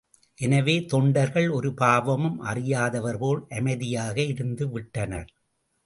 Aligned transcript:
எனவே 0.37 0.75
தொண்டர்கள் 0.85 1.49
ஒரு 1.49 1.73
பாவமும் 1.73 2.39
அறியாதவர் 2.41 3.17
போல் 3.17 3.45
அமைதியாக 3.49 4.17
இருந்து 4.23 4.69
விட்டனர். 4.69 5.29